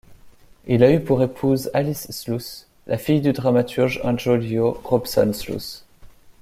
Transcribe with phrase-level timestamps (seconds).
[0.65, 5.83] Il a eu pour épouse Alice Slous, la fille du dramaturge Angiolo Robson Slous.